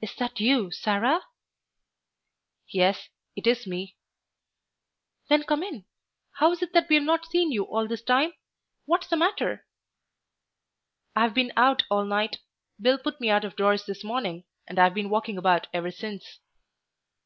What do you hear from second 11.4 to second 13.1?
out all night. Bill